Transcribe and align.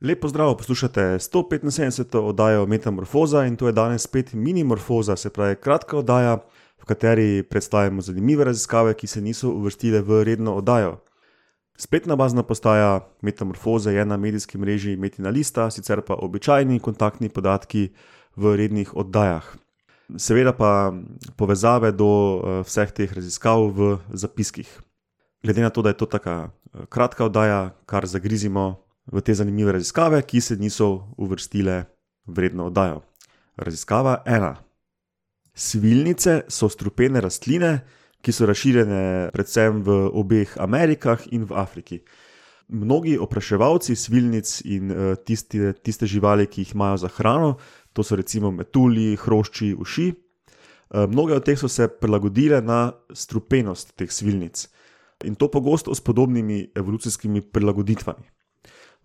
Lepo 0.00 0.28
zdrav, 0.28 0.56
poslušate 0.56 1.00
175. 1.00 2.18
oddajo 2.18 2.66
Metamorfoza 2.66 3.46
in 3.46 3.56
to 3.56 3.66
je 3.66 3.72
danes 3.72 4.02
spet 4.02 4.32
minimorfoza, 4.32 5.16
se 5.16 5.30
pravi 5.30 5.56
kratka 5.56 5.96
oddaja, 5.98 6.36
v 6.82 6.84
kateri 6.84 7.42
predstavljamo 7.42 8.02
zanimive 8.02 8.44
raziskave, 8.44 8.94
ki 8.94 9.06
se 9.06 9.20
niso 9.20 9.48
uvrstile 9.48 10.02
v 10.02 10.22
redno 10.24 10.54
oddajo. 10.54 10.98
Spletna 11.78 12.16
bazna 12.16 12.42
postaja 12.42 13.08
Metamorfoza 13.22 13.90
je 13.90 14.04
na 14.04 14.16
medijski 14.16 14.58
mreži 14.58 14.96
Metina 14.96 15.30
Lista, 15.30 15.70
sicer 15.70 16.00
pa 16.00 16.14
običajni 16.14 16.80
kontaktni 16.80 17.28
podatki 17.28 17.88
v 18.36 18.56
rednih 18.56 18.96
oddajah. 18.96 19.56
Seveda 20.16 20.52
pa 20.52 20.92
povezave 21.36 21.92
do 21.92 22.06
eh, 22.06 22.62
vseh 22.68 22.92
teh 22.92 23.12
raziskav 23.12 23.70
v 23.72 23.96
zapiskih. 24.12 24.80
Glede 25.42 25.62
na 25.62 25.70
to, 25.70 25.82
da 25.82 25.88
je 25.88 25.96
to 25.96 26.06
tako 26.06 26.30
eh, 26.30 26.84
kratka 26.88 27.24
oddaja, 27.24 27.70
kar 27.86 28.06
zagrizimo 28.06 28.85
v 29.12 29.22
te 29.22 29.34
zanimive 29.34 29.72
raziskave, 29.72 30.22
ki 30.22 30.40
se 30.40 30.56
niso 30.56 31.12
uvrstile 31.16 31.84
v 32.26 32.38
redno 32.38 32.66
oddajo. 32.70 33.02
Raziskava 33.56 34.22
ena. 34.26 34.56
Svilnice 35.54 36.42
so 36.48 36.68
strupene 36.68 37.20
rastline, 37.20 37.78
ki 38.20 38.32
so 38.32 38.46
razširjene 38.48 39.30
predvsem 39.32 39.80
v 39.86 39.98
obeh 40.12 40.56
Amerikah 40.60 41.22
in 41.32 41.46
v 41.46 41.56
Afriki. 41.56 42.00
Mnogi 42.68 43.14
opraševalci 43.18 43.94
svilnic 43.94 44.60
in 44.66 44.90
uh, 44.90 45.14
tiste, 45.14 45.72
tiste 45.78 46.06
živali, 46.10 46.48
ki 46.50 46.64
jih 46.64 46.74
imajo 46.74 46.96
za 47.06 47.10
hrano, 47.14 47.54
to 47.94 48.02
so 48.02 48.18
recimo 48.18 48.50
metulji, 48.50 49.14
hrošči, 49.22 49.70
uši, 49.78 50.08
uh, 50.10 51.06
mnoge 51.06 51.38
od 51.38 51.46
teh 51.46 51.58
so 51.58 51.70
se 51.70 51.86
prilagodile 51.88 52.60
na 52.60 52.90
strupenost 53.14 53.94
teh 53.96 54.10
svilnic 54.10 54.66
in 55.24 55.34
to 55.34 55.48
pogosto 55.48 55.94
s 55.94 56.00
podobnimi 56.00 56.72
evolucijskimi 56.74 57.40
prilagoditvami. 57.40 58.35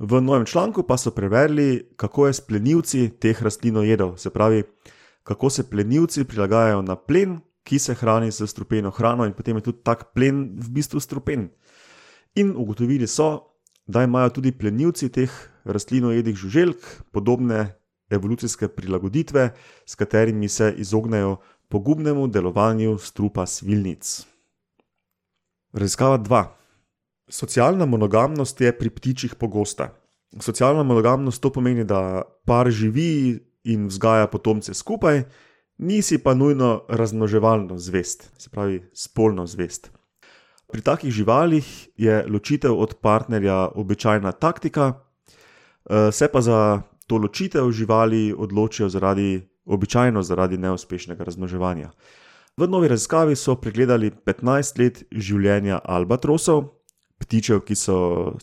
V 0.02 0.18
novem 0.22 0.46
članku 0.46 0.82
pa 0.84 0.98
so 0.98 1.12
preverili, 1.12 1.86
kako 1.96 2.28
je 2.28 2.34
s 2.34 2.41
plenilci 2.41 3.10
teh 3.20 3.41
rastlin 3.41 3.76
jedel, 3.86 4.16
se 4.18 4.30
pravi, 4.30 4.64
kako 5.24 5.49
se 5.49 5.70
plenilci 5.70 6.24
prilagajajo 6.24 6.82
na 6.82 6.96
plen, 6.96 7.40
ki 7.63 7.80
se 7.80 7.93
hrani 7.93 8.32
z 8.32 8.48
strupeno 8.48 8.90
hrano, 8.90 9.26
in 9.26 9.34
potem 9.34 9.55
je 9.55 9.62
tudi 9.62 9.84
tak 9.84 10.13
plen 10.13 10.58
v 10.58 10.70
bistvu 10.70 10.99
strupen. 10.99 11.49
In 12.35 12.55
ugotovili 12.58 13.08
so, 13.08 13.54
da 13.85 14.04
imajo 14.04 14.30
tudi 14.30 14.52
plenilci 14.52 15.10
teh 15.10 15.30
rastlinojedih 15.66 16.36
žuželk 16.36 16.82
podobne 17.12 17.77
evolucijske 18.10 18.68
prilagoditve, 18.68 19.54
s 19.86 19.96
katerimi 19.96 20.49
se 20.49 20.74
izognejo 20.77 21.38
pogubnemu 21.70 22.27
delovanju 22.27 22.98
strupa 22.98 23.46
svilnic. 23.46 24.26
Raziskava 25.74 26.18
2. 26.18 26.60
Socialna 27.32 27.85
monogamnost 27.85 28.62
je 28.62 28.77
pri 28.77 28.90
ptičih 28.90 29.35
pogosta. 29.35 29.93
Socialna 30.40 30.84
monogamnost 30.84 31.41
to 31.41 31.49
pomeni, 31.49 31.84
da 31.84 32.21
par 32.46 32.68
živi 32.70 33.40
in 33.63 33.87
vzgaja 33.87 34.27
potomce 34.27 34.74
skupaj, 34.74 35.24
nisi 35.77 36.18
pa 36.18 36.34
nujno 36.34 36.84
razmnoževalno 36.90 37.77
zvest, 37.77 38.32
se 38.37 38.49
pravi 38.49 38.82
spolno 38.93 39.48
zvest. 39.48 39.91
Pri 40.71 40.82
takih 40.82 41.12
živalih 41.12 41.90
je 41.98 42.26
ločitev 42.27 42.76
od 42.76 42.96
partnerja 43.02 43.70
običajna 43.76 44.32
taktika, 44.32 44.93
eh, 44.93 46.12
se 46.12 46.27
pa 46.27 46.41
za 46.41 46.82
to 47.07 47.18
ločitev 47.18 47.71
živali 47.71 48.35
odločijo 48.37 48.90
zaradi, 48.90 49.48
običajno 49.65 50.24
zaradi 50.24 50.57
neuspešnega 50.57 51.24
razmnoževanja. 51.24 51.91
V 52.57 52.68
novi 52.68 52.87
raziskavi 52.87 53.35
so 53.35 53.55
pregledali 53.55 54.12
15 54.12 54.79
let 54.79 55.04
življenja 55.12 55.79
albatrosov, 55.84 56.80
ptičev, 57.22 57.62
ki 57.66 57.76
so 57.76 57.98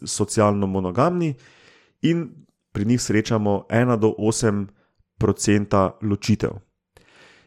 socialno 0.07 0.67
monogamni, 0.67 1.35
in 2.03 2.29
pri 2.73 2.85
njih 2.85 3.03
srečamo 3.03 3.67
1 3.71 3.99
do 3.99 4.15
8 4.19 4.67
odstotka 5.19 5.99
ločitev. 6.03 6.51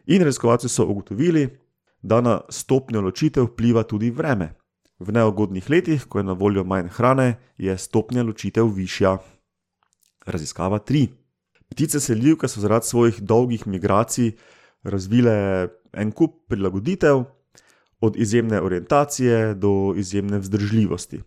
In 0.06 0.24
raziskovalci 0.24 0.70
so 0.70 0.86
ugotovili, 0.86 1.48
da 2.02 2.22
na 2.22 2.42
stopnjo 2.50 3.02
ločitev 3.02 3.46
vpliva 3.46 3.84
tudi 3.84 4.12
vreme. 4.12 4.54
V 5.00 5.12
neugodnih 5.12 5.70
letih, 5.70 6.06
ko 6.06 6.20
je 6.20 6.24
na 6.24 6.34
voljo 6.34 6.64
manj 6.64 6.90
hrane, 6.90 7.38
je 7.58 7.78
stopnja 7.78 8.24
ločitev 8.24 8.68
višja. 8.68 9.18
Raziskava 10.26 10.80
3. 10.80 11.08
Ptice 11.70 12.00
selivke 12.00 12.48
so 12.48 12.62
zaradi 12.62 12.86
svojih 12.86 13.22
dolgih 13.22 13.68
migracij 13.68 14.36
razvile 14.84 15.70
en 15.94 16.12
kup 16.12 16.48
prilagoditev, 16.48 17.24
od 18.02 18.16
izjemne 18.16 18.62
orientacije 18.62 19.54
do 19.54 19.94
izjemne 19.98 20.40
vzdržljivosti. 20.40 21.22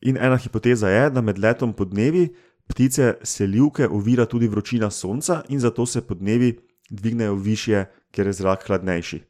In 0.00 0.16
ena 0.16 0.36
hipoteza 0.36 0.88
je, 0.88 1.10
da 1.10 1.20
med 1.20 1.38
letom 1.38 1.72
podnevi 1.72 2.34
ptice 2.66 3.14
selivke 3.22 3.88
ovira 3.88 4.26
tudi 4.26 4.48
vročina 4.48 4.90
sonca 4.90 5.42
in 5.48 5.60
zato 5.60 5.86
se 5.86 6.06
podnevi 6.06 6.58
dvignejo 6.90 7.34
više, 7.34 7.84
ker 8.10 8.26
je 8.26 8.32
zrak 8.32 8.66
hladnejši. 8.66 9.22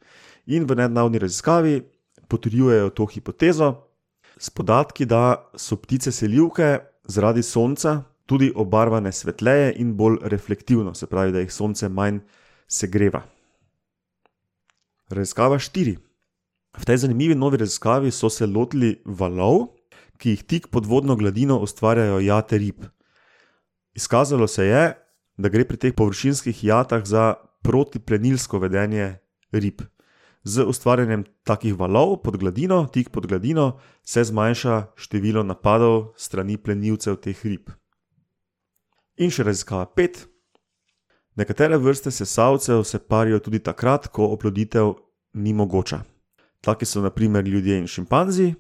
In 0.47 0.65
v 0.65 0.77
nedavni 0.77 1.19
raziskavi 1.19 1.83
potrjujejo 2.29 2.91
to 2.91 3.07
hipotezo 3.07 3.75
s 4.37 4.51
podatki, 4.51 5.07
da 5.07 5.51
so 5.57 5.77
ptice 5.77 6.13
selivke 6.13 6.79
zaradi 7.05 7.43
sonca 7.43 8.03
tudi 8.27 8.53
obarvane 8.55 9.13
svetleje 9.13 9.75
in 9.77 9.95
bolj 9.97 10.19
reflektivno, 10.23 10.95
se 10.95 11.07
pravi, 11.07 11.33
da 11.33 11.39
jih 11.39 11.53
sonce 11.53 11.89
manj 11.89 12.19
segreva. 12.69 13.23
Raziskava 15.09 15.59
4. 15.59 15.97
V 16.75 16.85
tej 16.85 17.07
zanimivi 17.07 17.35
novi 17.35 17.57
raziskavi 17.57 18.11
so 18.11 18.31
se 18.31 18.47
lotili 18.47 19.03
valov, 19.07 19.75
ki 20.19 20.35
jih 20.35 20.43
tik 20.43 20.69
pod 20.69 20.87
vodno 20.87 21.17
gladino 21.17 21.59
ustvarjajo 21.63 22.21
jate 22.21 22.59
rib. 22.59 22.85
Izkazalo 23.95 24.47
se 24.47 24.67
je, 24.67 24.85
da 25.37 25.49
gre 25.49 25.65
pri 25.65 25.77
teh 25.77 25.95
površinskih 25.95 26.65
jatah 26.65 27.05
za 27.05 27.35
protiplenilsko 27.63 28.59
vedenje 28.59 29.19
rib. 29.53 29.83
Z 30.45 30.67
ustvarjanjem 30.69 31.25
takih 31.45 31.75
valov 31.79 32.19
pod 32.23 32.37
gladino, 32.37 32.85
tik 32.93 33.09
pod 33.11 33.27
gladino, 33.27 33.79
se 34.05 34.25
zmanjša 34.25 34.93
število 34.97 35.43
napadov 35.43 36.13
strani 36.17 36.57
plenilcev 36.57 37.17
teh 37.17 37.39
rib. 37.47 37.71
In 39.17 39.31
še 39.31 39.47
raziskava 39.47 39.87
5. 39.87 40.27
Nekatere 41.39 41.79
vrste 41.79 42.11
sesalcev 42.11 42.85
se 42.85 42.99
parijo 42.99 43.39
tudi 43.41 43.59
takrat, 43.59 44.11
ko 44.11 44.29
oploditev 44.35 44.95
ni 45.35 45.55
mogoča. 45.55 46.03
Taki 46.65 46.85
so 46.85 47.03
naprimer 47.05 47.45
ljudje 47.45 47.79
in 47.79 47.87
šimpanzi, 47.87 48.55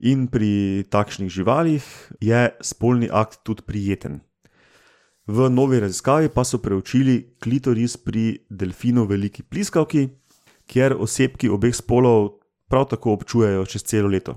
in 0.00 0.26
pri 0.26 0.84
takšnih 0.90 1.28
živalih 1.28 1.84
je 2.20 2.48
spolni 2.60 3.08
akt 3.12 3.42
tudi 3.44 3.62
prijeten. 3.62 4.20
V 5.26 5.50
novi 5.50 5.80
raziskavi 5.80 6.28
pa 6.28 6.44
so 6.44 6.58
preučili 6.62 7.36
klitoris 7.42 7.96
pri 7.96 8.38
delfinu 8.50 9.04
veliki 9.04 9.42
pliskavki, 9.42 10.08
kjer 10.66 10.96
osebki 10.98 11.48
obeh 11.48 11.74
spolov 11.74 12.30
prav 12.70 12.88
tako 12.90 13.12
občujejo 13.18 13.66
čez 13.66 13.84
celo 13.84 14.08
leto. 14.08 14.36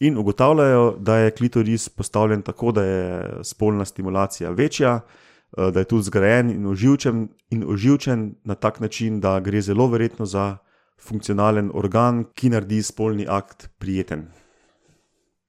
In 0.00 0.16
ugotavljajo, 0.18 0.96
da 0.98 1.16
je 1.16 1.30
klitoris 1.30 1.88
postavljen 1.88 2.42
tako, 2.42 2.72
da 2.72 2.84
je 2.84 3.44
spolna 3.44 3.84
stimulacija 3.84 4.50
večja, 4.50 5.00
Eh, 5.56 5.70
da 5.70 5.78
je 5.78 5.84
tudi 5.84 6.02
zgrajen 6.02 6.50
in 6.50 6.66
oživčen, 6.66 7.28
in 7.50 7.64
oživčen 7.68 8.34
na 8.44 8.54
tak 8.54 8.80
način, 8.80 9.20
da 9.20 9.40
gre 9.40 9.60
zelo 9.60 9.86
verjetno 9.86 10.26
za 10.26 10.56
funkcionalen 11.00 11.70
organ, 11.74 12.24
ki 12.34 12.50
naredi 12.50 12.82
spolni 12.82 13.26
akt 13.28 13.68
prijeten. 13.78 14.28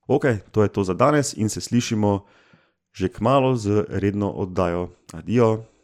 Ok, 0.07 0.25
to 0.51 0.63
je 0.63 0.69
to 0.69 0.83
za 0.83 0.93
danes 0.93 1.33
in 1.33 1.49
se 1.49 1.61
slišimo 1.61 2.25
že 2.95 3.11
k 3.11 3.19
malu 3.19 3.59
z 3.59 3.83
redno 3.91 4.31
oddajo. 4.31 4.95
Adijo. 5.13 5.67